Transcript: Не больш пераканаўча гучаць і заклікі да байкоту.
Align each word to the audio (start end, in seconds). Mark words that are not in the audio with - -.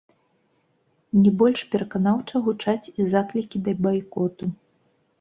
Не 1.25 1.33
больш 1.43 1.59
пераканаўча 1.77 2.35
гучаць 2.49 2.77
і 2.99 3.09
заклікі 3.15 3.57
да 3.69 3.79
байкоту. 3.87 4.55